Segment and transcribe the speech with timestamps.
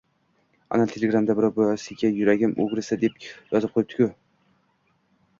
[0.77, 4.09] -Ana, telegramda birov biosiga "Yuragim ugrisi" deb yozib qo'yibdi-ku...